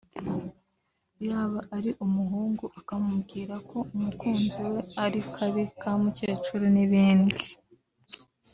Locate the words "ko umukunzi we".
3.69-4.79